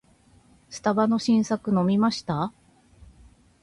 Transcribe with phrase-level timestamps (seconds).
[0.71, 2.51] スタバの新作飲みました？